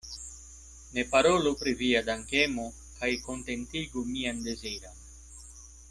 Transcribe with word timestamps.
Ne 0.95 1.03
parolu 1.11 1.51
pri 1.59 1.73
via 1.81 2.01
dankemo, 2.09 2.65
kaj 2.97 3.11
kontentigu 3.29 4.07
mian 4.17 4.43
deziron. 4.49 4.99